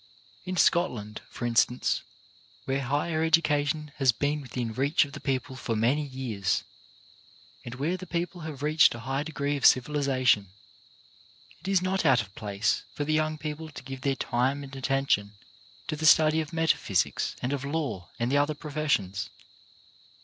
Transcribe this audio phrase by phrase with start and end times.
[0.45, 2.01] In Scotland, for instance,
[2.65, 6.63] where higher educa tion has been within reach of the people for many years,
[7.63, 10.49] and where the people have reached a high degree of civilization,
[11.59, 14.75] it is not out of place for the young people to give their time and
[14.75, 15.35] attention
[15.85, 19.29] to the study of metaphysics and of law and the other professions.